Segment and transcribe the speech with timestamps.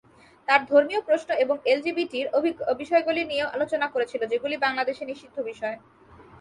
[0.47, 2.19] তারা ধর্মীয় প্রশ্ন এবং এলজিবিটি
[2.81, 5.75] বিষয়গুলি নিয়েও আলোচনা করেছিল, যেগুলি বাংলাদেশে নিষিদ্ধ বিষয়।